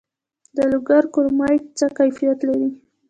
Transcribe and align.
د 0.55 0.57
لوګر 0.71 1.03
کرومایټ 1.13 1.63
څه 1.77 1.85
کیفیت 1.97 2.39
لري؟ 2.47 2.69